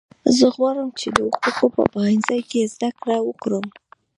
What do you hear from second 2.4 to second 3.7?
کې زده کړه وکړم